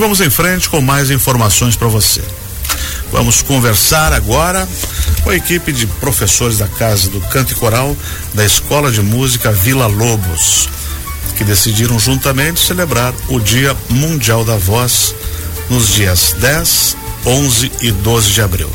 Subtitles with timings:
[0.00, 2.22] vamos em frente com mais informações para você.
[3.12, 4.66] Vamos conversar agora
[5.22, 7.94] com a equipe de professores da Casa do Canto e Coral
[8.32, 10.70] da Escola de Música Vila Lobos,
[11.36, 15.14] que decidiram juntamente celebrar o Dia Mundial da Voz
[15.68, 16.96] nos dias 10,
[17.26, 18.70] 11 e 12 de abril.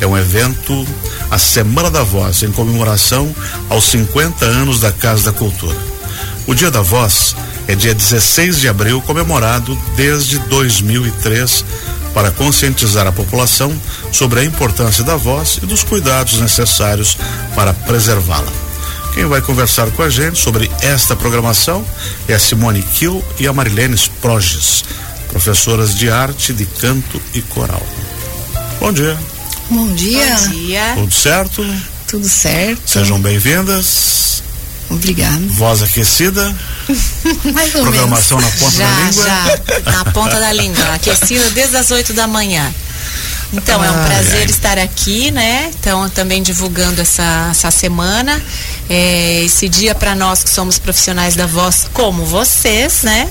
[0.00, 0.86] É um evento,
[1.30, 3.36] a Semana da Voz, em comemoração
[3.68, 5.76] aos 50 anos da Casa da Cultura.
[6.46, 7.36] O Dia da Voz
[7.66, 11.64] é dia 16 de abril, comemorado desde 2003
[12.12, 13.74] para conscientizar a população
[14.12, 17.16] sobre a importância da voz e dos cuidados necessários
[17.54, 18.52] para preservá-la.
[19.14, 21.84] Quem vai conversar com a gente sobre esta programação
[22.28, 24.84] é a Simone Kiel e a Marilene Proges,
[25.28, 27.82] professoras de arte, de canto e coral.
[28.80, 29.18] Bom dia.
[29.70, 30.36] Bom dia.
[30.36, 30.92] Bom dia.
[30.96, 31.66] Tudo certo?
[32.08, 32.82] Tudo certo.
[32.86, 34.42] Sejam bem-vindas.
[34.90, 35.40] Obrigada.
[35.48, 36.54] Voz aquecida.
[37.52, 38.52] Mais ou Programação menos.
[38.52, 39.24] na ponta já, da língua.
[39.24, 42.72] já, na ponta da língua, aquecida desde as 8 da manhã.
[43.52, 44.44] Então, é um prazer ai.
[44.46, 45.70] estar aqui, né?
[45.78, 48.42] Então, também divulgando essa, essa semana.
[48.90, 53.28] É, esse dia para nós que somos profissionais da voz, como vocês, né?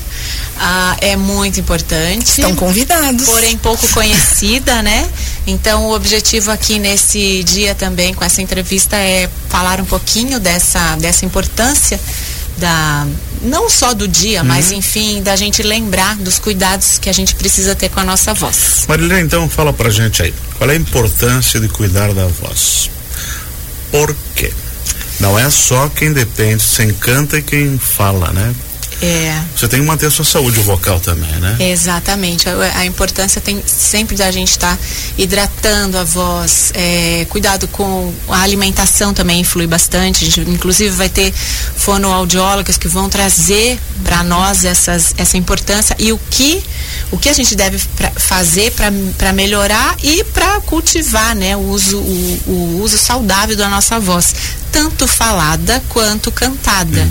[0.58, 2.30] Ah, é muito importante.
[2.30, 3.26] Estão convidados.
[3.26, 5.10] porém pouco conhecida, né?
[5.46, 10.96] Então o objetivo aqui nesse dia também com essa entrevista é falar um pouquinho dessa
[10.96, 12.00] dessa importância
[12.58, 13.08] da
[13.42, 17.76] não só do dia, mas enfim, da gente lembrar dos cuidados que a gente precisa
[17.76, 18.86] ter com a nossa voz.
[18.88, 22.90] Marilene, então fala pra gente aí, qual é a importância de cuidar da voz?
[23.92, 24.52] Por quê?
[25.20, 28.54] Não é só quem depende, quem canta e quem fala, né?
[29.04, 29.44] É.
[29.54, 31.58] Você tem que manter a sua saúde vocal também, né?
[31.60, 32.48] Exatamente.
[32.48, 34.80] A, a importância tem sempre da gente estar
[35.18, 40.24] hidratando a voz, é, cuidado com a alimentação também influi bastante.
[40.24, 46.14] A gente, inclusive, vai ter fonoaudiólogos que vão trazer para nós essas, essa importância e
[46.14, 46.64] o que
[47.12, 48.72] o que a gente deve pra, fazer
[49.18, 54.34] para melhorar e para cultivar né, o, uso, o, o uso saudável da nossa voz,
[54.74, 57.08] tanto falada quanto cantada.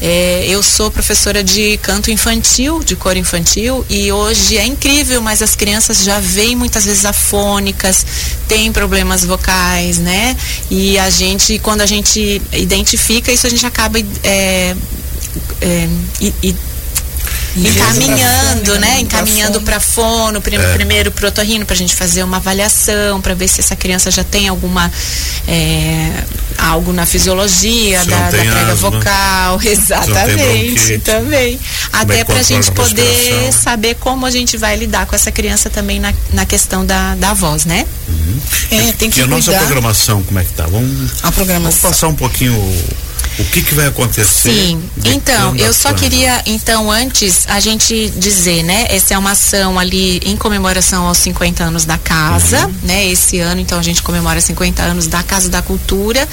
[0.00, 5.42] É, eu sou professora de canto infantil, de cor infantil, e hoje é incrível, mas
[5.42, 8.04] as crianças já vêm muitas vezes afônicas,
[8.48, 10.34] têm problemas vocais, né?
[10.70, 14.74] E a gente, quando a gente identifica isso, a gente acaba é,
[15.60, 15.88] é,
[16.20, 16.56] e- e-
[17.56, 19.00] encaminhando, né?
[19.00, 20.72] Encaminhando para fono, prim- É.
[20.74, 24.48] primeiro pro otorrino pra gente fazer uma avaliação, para ver se essa criança já tem
[24.48, 24.90] alguma
[25.46, 26.24] é,
[26.58, 31.58] algo na fisiologia Se da, da prega vocal, exatamente, também.
[31.92, 35.14] Até é que pra controla gente a poder saber como a gente vai lidar com
[35.14, 37.86] essa criança também na, na questão da, da voz, né?
[38.70, 39.58] É, tem que e a nossa cuidar.
[39.64, 40.66] programação, como é que tá?
[40.66, 41.70] Vamos, A programação.
[41.70, 42.52] vamos passar um pouquinho
[43.38, 44.50] o, que que vai acontecer.
[44.52, 48.86] Sim, então, eu só queria, então, antes a gente dizer, né?
[48.90, 52.74] Essa é uma ação ali em comemoração aos 50 anos da casa, Uhum.
[52.82, 53.06] né?
[53.06, 56.28] Esse ano, então, a gente comemora 50 anos da Casa da Cultura.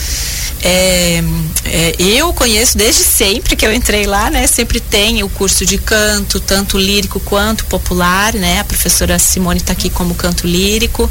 [0.62, 1.24] É,
[1.66, 4.46] é, eu conheço desde sempre que eu entrei lá, né?
[4.48, 8.60] Sempre tem o curso de canto, tanto lírico quanto popular, né?
[8.60, 11.10] A professora Simone está aqui como canto lírico.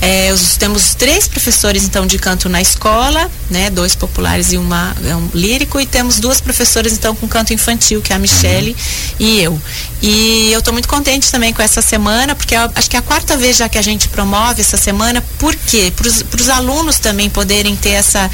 [0.00, 3.70] É, os- temos três professores, então, de canto na escola, né?
[3.70, 5.80] Dois populares e uma é lírico.
[5.80, 8.76] E temos duas professoras, então, com canto infantil, que é a Michele
[9.18, 9.60] e eu.
[10.02, 13.02] E eu estou muito contente também com essa semana, porque eu acho que é a
[13.02, 15.22] quarta vez já que a gente promove essa semana.
[15.38, 15.92] Por quê?
[15.94, 18.30] Para os alunos também poderem ter essa,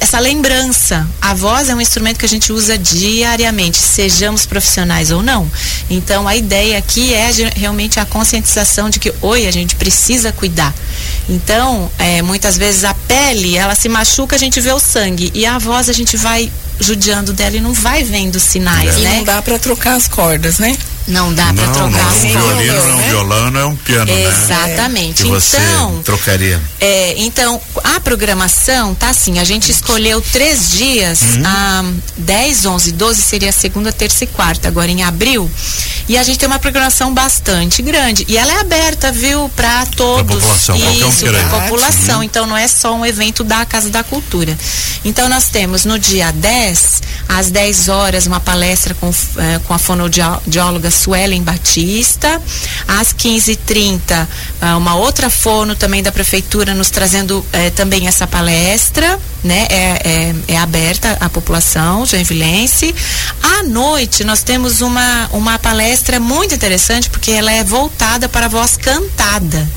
[0.00, 1.06] essa lembrança.
[1.20, 5.50] A voz é um instrumento que a gente usa diariamente, sejamos profissionais ou não.
[5.90, 10.74] Então, a ideia aqui é realmente a conscientização de que, oi, a gente precisa cuidar.
[11.28, 15.30] Então, é, muitas vezes a pele, ela se machuca, a gente vê o sangue.
[15.34, 16.31] E a voz, a gente vai
[16.80, 19.16] judiando dela e não vai vendo sinais, E né?
[19.18, 20.76] não dá pra trocar as cordas, né?
[21.06, 22.56] Não dá pra Não, trocar não, as um cordas.
[22.64, 23.08] violino não é um né?
[23.08, 24.22] violão, não é um piano, né?
[24.28, 25.22] Exatamente.
[25.24, 26.62] Que você Então, trocaria.
[26.80, 31.84] é, então, a programação tá assim, a gente escolheu três dias, ah,
[32.18, 35.50] 10, 11, 12 seria a segunda, terça e quarta, agora em abril.
[36.08, 38.24] E a gente tem uma programação bastante grande.
[38.28, 40.34] E ela é aberta, viu, para todos.
[40.36, 41.48] população, qualquer um Isso, queira ir.
[41.48, 42.22] pra população.
[42.22, 44.56] Então não é só um evento da Casa da Cultura.
[45.04, 49.78] Então nós temos no dia 10, às 10 horas, uma palestra com, eh, com a
[49.78, 52.40] fonoaudióloga Suelen Batista.
[52.86, 54.28] Às 15h30,
[54.60, 59.66] ah, uma outra fono também da prefeitura nos trazendo eh, também essa palestra, né?
[59.70, 62.94] É, é, é aberta à população joinvilense.
[63.42, 68.48] À noite nós temos uma, uma palestra muito interessante porque ela é voltada para a
[68.48, 69.68] voz cantada.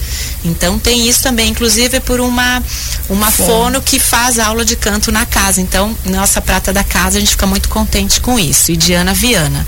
[0.46, 2.62] Então tem isso também, inclusive por uma
[3.10, 5.62] uma fono, fono que faz aula de canto na casa.
[5.62, 8.72] Então, nossa prata da casa, a gente fica muito contente com isso.
[8.72, 9.66] E Diana Viana.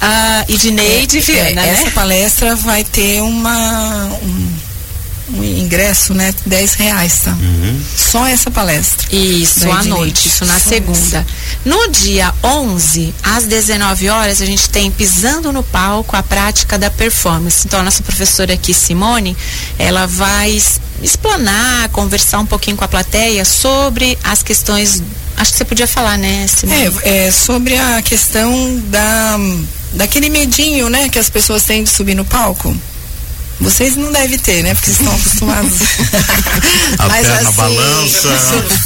[0.00, 1.68] Ah, e de Neide é, Viana, é, né?
[1.70, 4.52] Essa palestra vai ter uma um,
[5.34, 6.34] um ingresso, né?
[6.46, 7.32] 10 reais, tá?
[7.32, 7.80] Uhum.
[7.96, 9.06] Só essa palestra.
[9.14, 10.98] Isso, à noite, isso na Só segunda.
[10.98, 11.26] Essa.
[11.64, 16.90] No dia 11, às 19 horas, a gente tem Pisando no Palco, a prática da
[16.90, 17.66] performance.
[17.66, 19.36] Então, a nossa professora aqui, Simone,
[19.78, 20.60] ela vai
[21.02, 25.02] explanar, conversar um pouquinho com a plateia sobre as questões.
[25.36, 26.92] Acho que você podia falar, né, Simone?
[27.02, 29.38] É, é sobre a questão da
[29.92, 32.76] daquele medinho, né, que as pessoas têm de subir no palco.
[33.60, 34.74] Vocês não devem ter, né?
[34.74, 35.72] Porque vocês estão acostumados.
[36.98, 38.28] a Mas, perna assim, balança.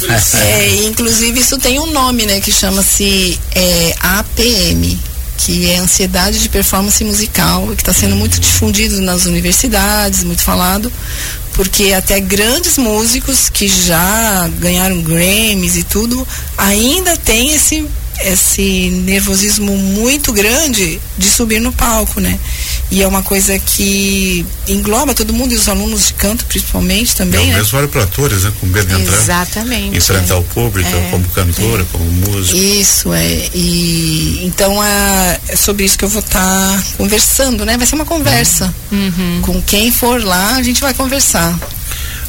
[0.37, 2.39] É, inclusive isso tem um nome, né?
[2.41, 4.99] Que chama-se é, APM
[5.37, 10.91] que é ansiedade de performance musical, que está sendo muito difundido nas universidades, muito falado,
[11.53, 16.27] porque até grandes músicos que já ganharam Grammys e tudo,
[16.57, 17.85] ainda tem esse
[18.23, 22.39] esse nervosismo muito grande de subir no palco, né?
[22.91, 27.41] E é uma coisa que engloba todo mundo e os alunos de canto principalmente também.
[27.41, 27.57] É o né?
[27.57, 28.53] mesmo vale para atores, né?
[28.59, 29.17] Com medo de entrar.
[29.17, 29.97] Exatamente.
[29.97, 30.37] Enfrentar é.
[30.37, 31.85] o público é, como cantora, é.
[31.91, 32.57] como músico.
[32.57, 33.49] Isso, é.
[33.53, 37.75] E então é, é sobre isso que eu vou estar tá conversando, né?
[37.77, 38.73] Vai ser uma conversa.
[38.91, 39.41] Uhum.
[39.41, 41.57] Com quem for lá, a gente vai conversar.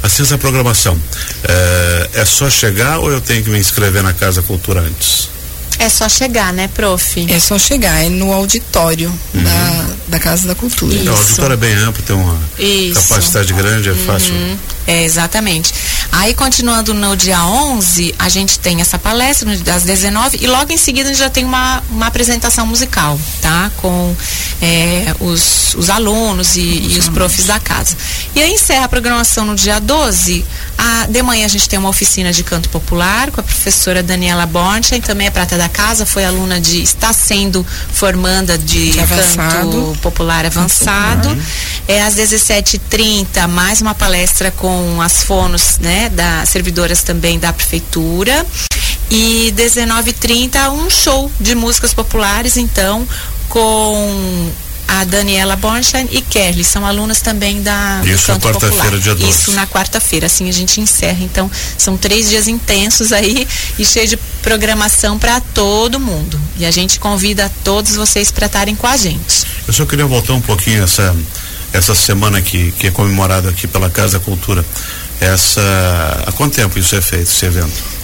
[0.02, 0.98] Assim essa programação.
[1.44, 5.35] É, é só chegar ou eu tenho que me inscrever na Casa Cultura antes?
[5.78, 7.26] É só chegar, né, prof?
[7.28, 9.42] É só chegar, é no auditório uhum.
[9.42, 10.94] da, da Casa da Cultura.
[10.94, 11.10] Isso.
[11.10, 13.08] O auditório é bem amplo, tem uma Isso.
[13.08, 14.06] capacidade grande, é uhum.
[14.06, 14.34] fácil.
[14.86, 15.74] É, exatamente.
[16.18, 20.78] Aí, continuando no dia 11, a gente tem essa palestra das 19 e logo em
[20.78, 23.70] seguida a gente já tem uma, uma apresentação musical, tá?
[23.76, 24.16] Com
[24.62, 27.94] é, os, os alunos e os, e os profs da casa.
[28.34, 30.42] E aí encerra a programação no dia 12.
[30.78, 34.46] A, de manhã a gente tem uma oficina de canto popular com a professora Daniela
[34.46, 39.98] Bornstein, também é prata da casa, foi aluna de, está sendo formanda de, de canto
[40.00, 41.36] popular avançado.
[41.86, 48.46] É às 17h30, mais uma palestra com as fonos, né, das servidoras também da prefeitura.
[49.10, 53.06] E 19h30, um show de músicas populares, então,
[53.48, 54.50] com
[54.88, 59.30] a Daniela Bornstein e Kelly, são alunas também da Isso na quarta-feira, dia 12.
[59.30, 61.22] Isso na quarta-feira, assim a gente encerra.
[61.22, 63.46] Então, são três dias intensos aí
[63.78, 66.40] e cheio de programação para todo mundo.
[66.56, 69.44] E a gente convida todos vocês para estarem com a gente.
[69.66, 71.14] Eu só queria voltar um pouquinho essa
[71.72, 74.64] essa semana que, que é comemorada aqui pela Casa Cultura.
[75.20, 75.60] Essa
[76.26, 77.96] há quanto tempo isso é feito, esse evento?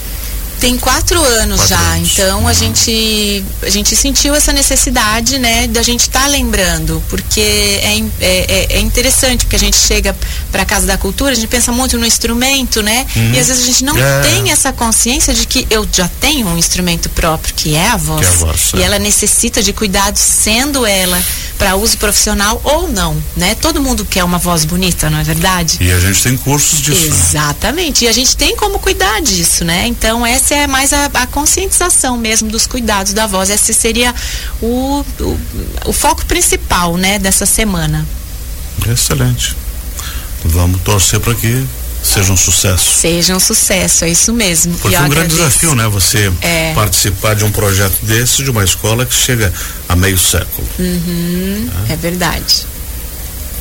[0.63, 2.13] Tem quatro anos quatro já, anos.
[2.13, 7.41] então a gente a gente sentiu essa necessidade, né, da gente estar tá lembrando, porque
[7.41, 10.17] é, é, é, é, interessante, porque a gente chega
[10.53, 13.33] para a Casa da Cultura, a gente pensa muito no instrumento, né, uhum.
[13.35, 14.21] e às vezes a gente não é.
[14.21, 18.21] tem essa consciência de que eu já tenho um instrumento próprio, que é a voz,
[18.21, 21.21] que é a voz e ela necessita de cuidado, sendo ela
[21.63, 23.55] para uso profissional ou não, né?
[23.55, 25.79] Todo mundo quer uma voz bonita, não é verdade?
[25.81, 27.03] E a gente tem cursos disso.
[27.03, 27.07] Né?
[27.07, 28.03] Exatamente.
[28.03, 28.07] Né?
[28.07, 29.87] E a gente tem como cuidar disso, né?
[29.87, 33.49] Então essa é mais a, a conscientização mesmo dos cuidados da voz.
[33.49, 34.13] Esse seria
[34.61, 35.41] o, o,
[35.87, 38.05] o foco principal, né, dessa semana.
[38.91, 39.55] Excelente.
[40.45, 41.65] Vamos torcer para que
[42.03, 43.01] seja um sucesso.
[43.01, 44.77] Seja um sucesso, é isso mesmo.
[44.79, 45.87] Porque é um grande desafio, né?
[45.89, 46.73] Você é.
[46.75, 49.53] participar de um projeto desse, de uma escola que chega
[49.89, 50.67] a meio século.
[50.79, 51.93] Uhum, é.
[51.93, 52.67] é verdade.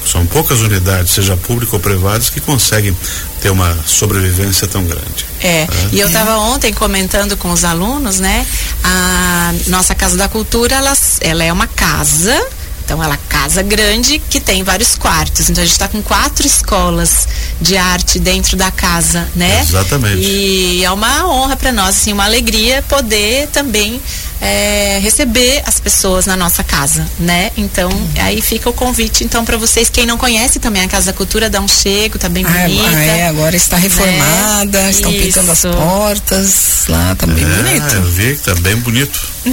[0.06, 2.96] São poucas unidades, seja públicas ou privadas, que conseguem
[3.40, 5.26] ter uma sobrevivência tão grande.
[5.40, 8.46] É, e eu estava ontem comentando com os alunos, né?
[8.84, 12.36] A nossa Casa da Cultura, ela, ela é uma casa
[12.84, 15.50] então ela casa grande que tem vários quartos.
[15.50, 17.28] Então a gente está com quatro escolas
[17.60, 19.62] de arte dentro da casa, né?
[19.62, 20.22] Exatamente.
[20.22, 24.02] E é uma honra para nós, assim, uma alegria poder também
[24.42, 27.52] é, receber as pessoas na nossa casa, né?
[27.56, 28.10] Então, uhum.
[28.18, 31.50] aí fica o convite, então, para vocês, quem não conhece também a Casa da Cultura,
[31.50, 32.90] dá um chego, tá bem ah, bonita.
[32.90, 33.84] Ah, é, agora está né?
[33.84, 34.90] reformada, né?
[34.90, 35.24] estão Isso.
[35.24, 37.96] pintando as portas lá, tá bem é, bonito.
[37.96, 39.32] Eu vi que tá bem bonito.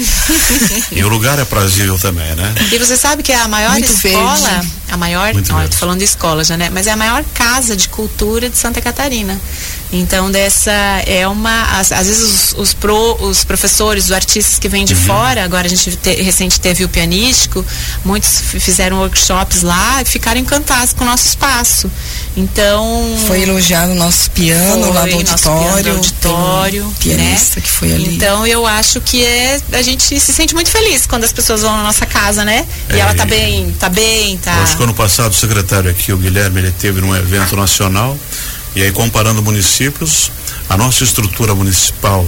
[0.93, 2.55] e o lugar é prazível também, né?
[2.73, 4.73] E você sabe que é a maior Muito escola, verde.
[4.91, 6.71] a maior, Muito não, eu tô falando de escola já, né?
[6.71, 9.39] Mas é a maior casa de cultura de Santa Catarina.
[9.91, 10.71] Então, dessa
[11.07, 11.79] é uma.
[11.79, 15.01] Às, às vezes os, os, pro, os professores, os artistas que vêm de uhum.
[15.01, 17.65] fora, agora a gente te, recente teve o pianístico,
[18.05, 21.91] muitos fizeram workshops lá e ficaram encantados com o nosso espaço.
[22.39, 23.17] Então.
[23.27, 25.85] Foi elogiado o nosso piano foi, lá do auditório.
[25.85, 26.87] Do auditório.
[26.87, 27.63] Um pianista né?
[27.63, 28.17] que foi ali.
[28.17, 29.61] Então eu acho que é.
[29.73, 32.67] A gente se sente muito feliz quando as pessoas vão na nossa casa, né?
[32.89, 34.57] É, e ela tá bem, tá bem, tá.
[34.57, 38.17] Eu acho que ano passado o secretário aqui, o Guilherme, ele teve num evento nacional
[38.77, 40.31] e aí comparando municípios,
[40.69, 42.25] a nossa estrutura municipal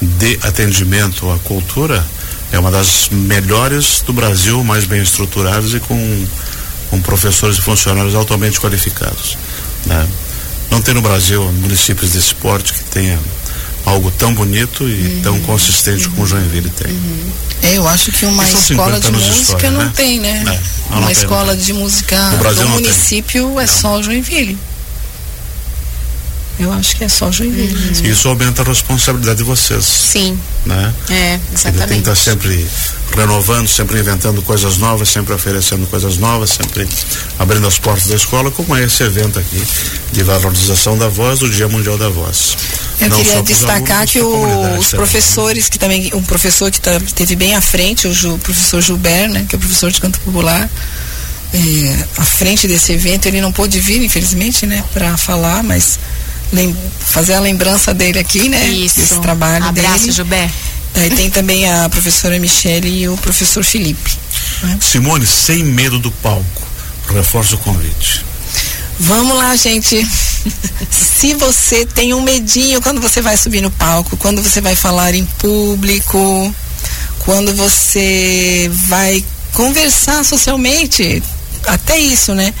[0.00, 2.04] de atendimento à cultura
[2.52, 6.26] é uma das melhores do Brasil, mais bem estruturadas e com,
[6.90, 9.36] com professores e funcionários altamente qualificados.
[9.86, 10.06] Né?
[10.70, 13.18] Não tem no Brasil municípios desse porte que tenha
[13.84, 16.92] algo tão bonito e uhum, tão consistente uhum, como Joinville tem.
[16.92, 17.32] Uhum.
[17.62, 19.92] É, eu acho que uma escola de música história, não né?
[19.94, 20.42] tem, né?
[20.42, 23.60] É, não, uma não escola tem, de música do município tem.
[23.60, 24.58] é só Joinville.
[26.58, 27.74] Eu acho que é só Joinville.
[27.74, 28.10] Uhum.
[28.10, 29.84] Isso aumenta a responsabilidade de vocês.
[29.84, 30.38] Sim.
[30.64, 30.94] Né?
[31.10, 31.66] É, exatamente.
[31.66, 32.66] Ele tem que estar sempre
[33.14, 36.88] renovando, sempre inventando coisas novas, sempre oferecendo coisas novas, sempre
[37.38, 39.62] abrindo as portas da escola, como é esse evento aqui
[40.12, 42.56] de valorização da voz do Dia Mundial da Voz.
[43.00, 46.98] Eu Não queria destacar alunos, que o, os professores que também, um professor que tá,
[47.14, 50.18] teve bem à frente, o Ju, professor Gilbert, né, que é o professor de canto
[50.20, 50.68] popular,
[51.52, 55.98] é, à frente desse evento, ele não pôde vir, infelizmente, né, para falar, mas
[57.00, 58.68] fazer a lembrança dele aqui, né?
[58.68, 59.00] Isso.
[59.00, 60.12] Esse trabalho Abraço, dele.
[60.12, 60.54] Gilberto.
[60.94, 64.10] Aí tem também a professora Michele e o professor Felipe.
[64.62, 64.78] Né?
[64.80, 66.62] Simone, sem medo do palco,
[67.12, 68.24] reforça o convite.
[68.98, 70.06] Vamos lá, gente.
[70.90, 75.14] Se você tem um medinho quando você vai subir no palco, quando você vai falar
[75.14, 76.54] em público,
[77.18, 79.22] quando você vai
[79.52, 81.22] conversar socialmente,
[81.66, 82.54] até isso, né?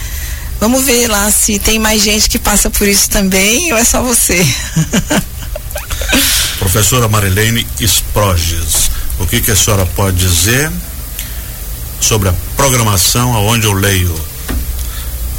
[0.58, 4.02] Vamos ver lá se tem mais gente que passa por isso também ou é só
[4.02, 4.44] você.
[6.58, 10.70] Professora Marilene Esproges, o que, que a senhora pode dizer
[12.00, 14.14] sobre a programação aonde eu leio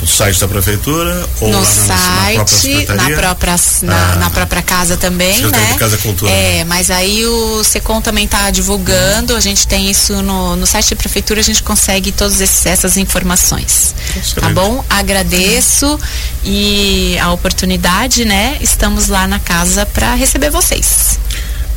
[0.08, 4.30] no site da prefeitura ou no lá na, site, na própria na, na, ah, na
[4.30, 5.72] própria casa também, né?
[5.74, 6.32] De casa Cultura.
[6.32, 10.92] É, mas aí o Secom também está divulgando, a gente tem isso no, no site
[10.92, 13.94] da prefeitura, a gente consegue todas essas informações.
[14.40, 14.84] Tá bom?
[14.90, 16.00] Agradeço
[16.44, 18.58] e a oportunidade, né?
[18.62, 21.20] Estamos lá na casa para receber vocês.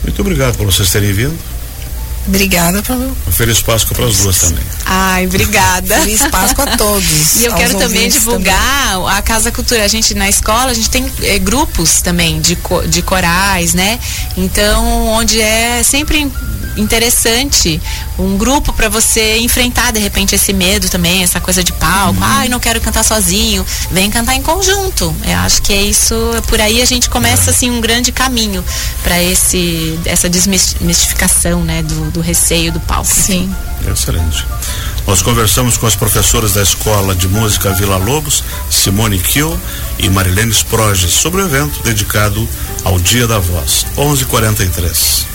[0.04, 1.36] Muito obrigado por vocês terem vindo.
[2.30, 3.16] Obrigada, Pablo.
[3.32, 4.64] Feliz Páscoa para as duas também.
[4.86, 6.00] Ai, obrigada.
[6.00, 7.40] Feliz Páscoa a todos.
[7.40, 9.08] E eu quero também divulgar também.
[9.08, 9.84] a Casa Cultura.
[9.84, 12.56] A gente na escola, a gente tem é, grupos também de,
[12.88, 13.98] de corais, né?
[14.36, 16.30] Então, onde é sempre
[16.80, 17.80] interessante
[18.18, 22.18] um grupo para você enfrentar de repente esse medo também, essa coisa de palco.
[22.18, 22.26] Uhum.
[22.26, 23.64] Ai, não quero cantar sozinho.
[23.90, 25.14] Vem cantar em conjunto.
[25.24, 26.14] Eu acho que é isso.
[26.48, 28.64] Por aí a gente começa assim um grande caminho
[29.02, 33.06] para esse essa desmistificação, né, do, do receio do palco.
[33.06, 33.52] Sim.
[33.90, 34.46] Excelente.
[35.06, 39.58] Nós conversamos com as professoras da Escola de Música Vila Lobos, Simone Kiel
[39.98, 42.48] e Marilene Sproges, sobre o evento dedicado
[42.84, 45.26] ao Dia da Voz, 11:43.